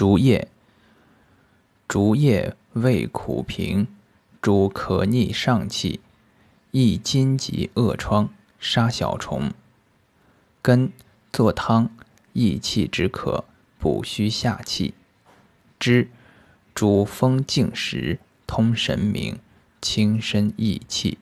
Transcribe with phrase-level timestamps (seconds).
[0.00, 0.48] 竹叶，
[1.86, 3.86] 竹叶味苦平，
[4.40, 6.00] 主咳逆上气，
[6.70, 9.52] 益筋急恶疮，杀小虫。
[10.62, 10.90] 根，
[11.30, 11.90] 做汤，
[12.32, 13.44] 益气止渴，
[13.78, 14.94] 补虚下气。
[15.78, 16.08] 枝，
[16.74, 19.38] 主风静时，通神明，
[19.82, 21.18] 清身益气。